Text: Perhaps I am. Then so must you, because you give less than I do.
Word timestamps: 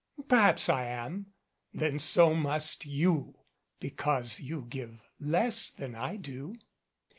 Perhaps 0.27 0.67
I 0.67 0.85
am. 0.85 1.27
Then 1.75 1.99
so 1.99 2.33
must 2.33 2.87
you, 2.87 3.35
because 3.79 4.39
you 4.39 4.65
give 4.67 5.07
less 5.19 5.69
than 5.69 5.93
I 5.93 6.15
do. 6.15 6.55